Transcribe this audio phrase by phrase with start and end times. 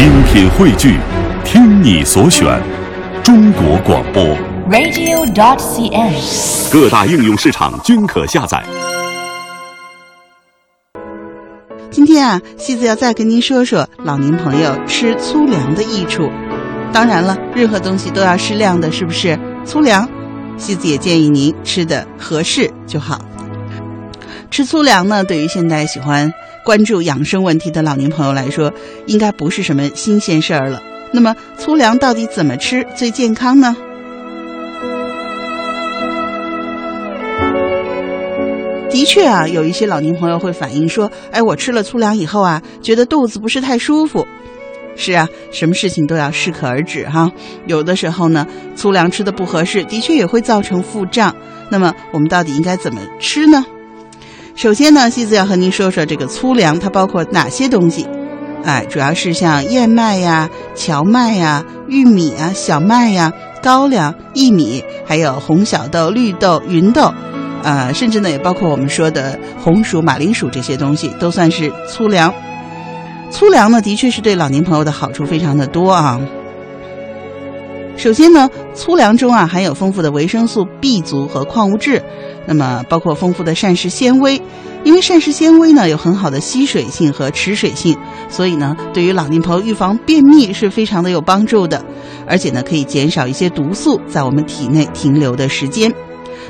[0.00, 0.96] 精品汇聚，
[1.44, 2.58] 听你所选，
[3.22, 4.24] 中国广播。
[4.70, 6.72] radio.dot.cn，。
[6.72, 8.64] 各大应用市场均可下载。
[11.90, 16.30] 今天啊，西子要再跟您说说老年朋友吃粗粮的益处。
[16.94, 19.38] 当然了，任何东西都要适量的，是不是？
[19.66, 20.08] 粗粮，
[20.56, 23.20] 西子也建议您吃的合适就好。
[24.50, 26.32] 吃粗粮呢，对于现在喜欢
[26.64, 28.72] 关注养生问题的老年朋友来说，
[29.06, 30.82] 应该不是什么新鲜事儿了。
[31.12, 33.76] 那么，粗粮到底怎么吃最健康呢？
[38.90, 44.26] 的确啊，有一些老年朋友会反映说：“哎，我吃了粗粮以后啊，觉得肚子不是太舒服。”
[44.96, 47.30] 是啊，什么事情都要适可而止哈。
[47.66, 51.34] 有的时候呢，粗粮吃的不合适，的确也会造成腹胀。
[51.70, 53.64] 那么，我们到底应该怎么吃呢？
[54.60, 58.06] 首先呢，西子要和您说说这个粗粮它包括哪些东西。
[58.62, 67.10] 哎，主要是像燕麦呀、荞麦呀、玉米啊、小麦呀、高粱、薏米，还有红小豆、绿豆、芸豆。
[67.62, 72.30] 呃，甚至呢，也包括我们说的红薯、马铃薯这些东西，都算是粗粮。
[73.30, 76.20] 粗粮呢，的确是对老年朋友的好处非常的多啊。
[77.96, 82.02] 首先呢，粗粮中啊含有丰富的维生素 B 族和矿物质，
[82.46, 84.40] 那么包括丰富的膳食纤维。
[84.82, 87.98] 因为膳食纤维呢有很好的吸水性和持水性，
[88.30, 91.84] 所以呢，对于老年朋友预防便秘是非常的有帮助的，
[92.26, 95.92] 而且呢，可以减少一些毒素在我们体内停留的时间。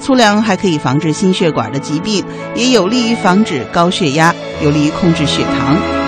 [0.00, 2.24] 粗粮还可以防治心血管的疾病，
[2.54, 6.03] 也有利于防止高血压，有利于控制血糖。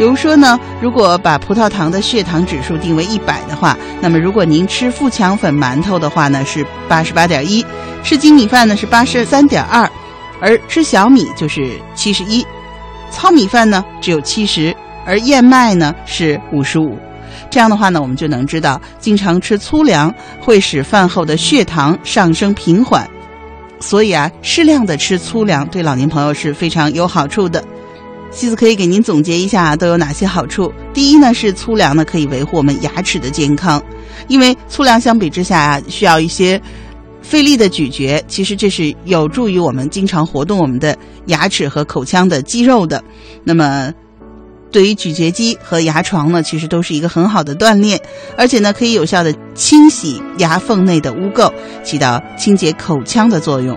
[0.00, 7.62] 比如说呢，如果把葡萄糖的血糖指数定为一百的话，那么如果您吃富强粉馒头的话呢是八十八点一，
[8.02, 9.86] 吃精米饭呢是八十三点二，
[10.40, 12.42] 而吃小米就是七十一，
[13.10, 16.96] 糙米饭呢只有七十，而燕麦呢是五十五。
[17.50, 20.10] 这样的话呢，我们就能知道，经常吃粗粮
[20.40, 23.06] 会使饭后的血糖上升平缓，
[23.80, 27.62] 所以啊，适量的吃粗粮对老年朋友是非常有好处的。
[28.30, 30.72] 西子可以给您总结一下都有哪些好处。
[30.94, 33.82] 第一呢，是粗粮呢可以维护我们牙齿的健康，
[34.28, 36.60] 因为粗粮相比之下啊，需要一些
[37.22, 40.96] 费力的咀嚼，其实这是有助于我们经常活动我们的
[41.26, 43.02] 牙齿和口腔的肌肉的。
[43.44, 43.92] 那么。
[44.72, 48.00] 对于咀嚼肌和牙床呢，其实都是一个很好的锻炼，
[48.36, 51.52] 而且呢，可以有效的清洗牙缝内的污垢，
[51.82, 53.76] 起到清洁口腔的作用。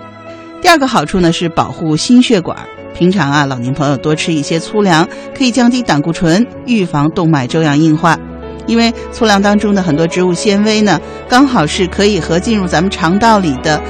[0.61, 2.55] 第二个好处呢是保护心血管。
[2.93, 8.17] 平常啊，老年朋友多吃一些粗粮，可以降低胆固醇，预防动脉粥样硬化。
[8.65, 13.81] 因为粗粮当中的很多植物纤维呢，刚好是可以和进入咱们肠道里的，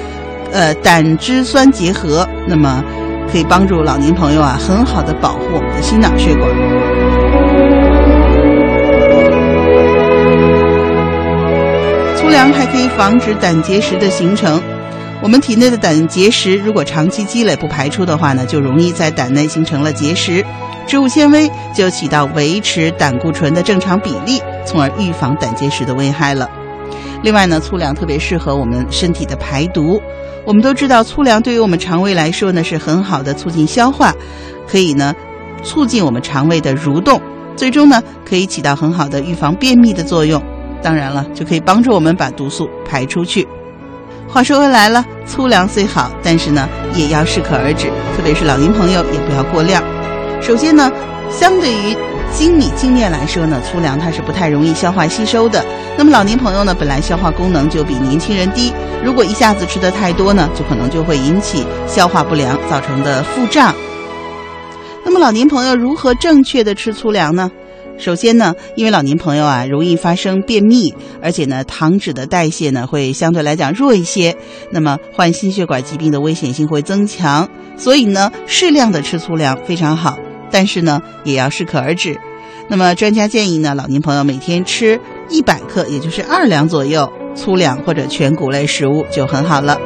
[0.52, 2.84] 呃，胆汁酸结合，那么
[3.31, 6.50] 可以帮助老年朋友啊，很好的保护我们的心脑血管。
[12.16, 14.59] 粗粮还可以防止胆结石的形成。
[15.23, 20.44] 我们体内的胆结石如果长期积累不排出的话呢，就容易在胆内形成了结石。
[20.85, 26.50] 植物纤维就起到维持胆固醇的正常比例，从而预防胆结石的危害了。
[27.22, 29.97] 另外呢，粗粮特别适合我们身体的排毒。
[30.45, 34.13] 我们都知道，粗粮对于我们肠胃来说呢是很好的促进消化，
[34.67, 35.16] 可以呢
[35.63, 37.22] 促进我们肠胃的蠕动，
[37.55, 40.44] 最终呢可以起到很好的预防便秘的作用。
[40.81, 43.47] 当然了，就可以帮助我们把毒素排出去。
[44.34, 47.86] 话说回来了，粗粮虽好，但是呢也要适可而止，
[48.18, 49.84] 特别是老年朋友也不要过量。
[50.42, 50.92] 首先呢，
[51.30, 51.96] 相对于
[52.32, 55.64] 精米精面来说呢，粗粮它是不太容易消化吸收的。
[55.96, 58.74] 那么老年朋友呢，本来消化功能就比年轻人低，
[59.06, 63.72] 如果一下子吃的太多呢，就可能就会引起消化不良造成的腹胀。
[65.06, 67.52] 那么老年朋友如何正确的吃粗粮呢？
[67.98, 74.36] 首先呢，因为老年朋友啊容易发生便秘，而且呢糖脂的代谢呢会相对来讲弱一些，
[74.72, 80.17] 那么患心血管疾病的危险性会增强，所以呢适量的吃粗粮非常好，
[80.52, 82.20] 但是呢也要适可而止。
[82.67, 89.78] 那么专家建议呢，老年朋友每天吃一百克，也就是二两左右粗粮或者全谷类食物就很好了。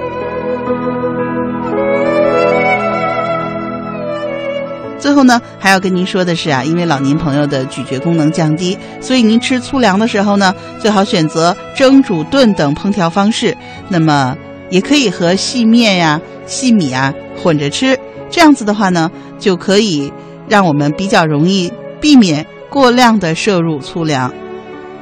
[5.07, 13.55] 最后呢，还要跟您说的是啊，因为老年朋友的咀嚼功能降低，所以您吃粗粮的时候呢，最好选择蒸、煮、炖等烹调方式。
[13.87, 14.35] 那么
[14.69, 17.97] 也可以和细面呀、细米啊混着吃，
[18.29, 19.09] 这样子的话呢，
[19.39, 20.11] 就可以
[20.49, 21.71] 让我们比较容易
[22.01, 24.33] 避免过量的摄入粗粮，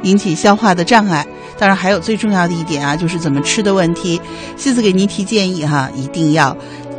[0.03, 1.25] 引起消化的障碍。
[1.57, 4.21] 当然，还有最重要的一点啊，就是怎么吃的问题。
[4.55, 6.55] 西子给您提建议哈，一定要。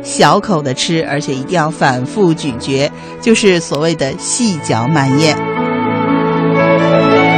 [0.07, 2.89] 小口的吃，而且一定要反复咀嚼，
[3.21, 5.35] 就是所谓的细嚼慢咽。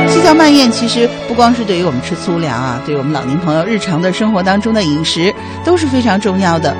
[0.08, 5.34] 细嚼慢咽其实不光是对于我们吃粗粮啊，对于我们老年朋友日常的生活当中的饮食
[5.66, 6.76] 都是非常重要的。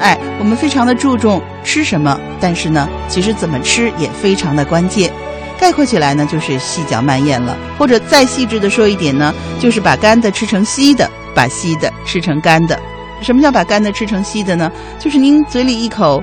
[0.00, 5.12] 哎，我们非常的注重吃什么，但是呢，其实怎么吃也非常的关键。
[5.60, 12.76] 概括起来呢，就是细嚼慢咽了，或者再细致的说一点呢，就是把干的吃成稀的，把稀的吃成干的。
[13.20, 14.70] 什么叫把干的吃成稀的呢？
[14.98, 16.22] 就是您嘴里一口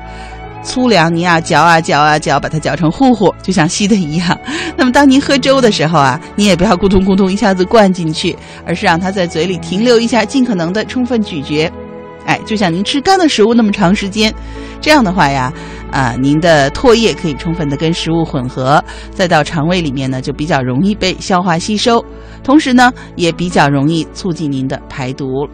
[0.63, 4.37] 粗粮，您啊嚼啊嚼啊嚼，把它嚼成糊糊，就像稀的一样。
[4.75, 8.35] 那么当您喝粥的时候啊，你也不要咕咚咕咚一下子灌进去，
[8.65, 11.71] 而是让它在嘴里停留一下，尽可能的充分咀嚼。
[12.25, 14.33] 哎，就像您吃干的食物那么长时间，
[14.81, 15.53] 这样的话呀，
[15.91, 22.03] 啊，您的唾液可以充分的跟食物混合，再到肠胃里面呢，就比较容易被消化吸收，
[22.43, 25.47] 同时呢，也比较容易促进您的排毒。